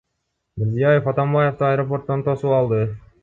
[0.59, 2.81] Мирзиёев Атамбаевди аэропорттон тосуп алды.